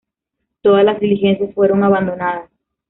Todas 0.63 0.83
las 0.83 0.99
diligencias 0.99 1.53
fueron 1.53 1.83
abandonadas. 1.83 2.49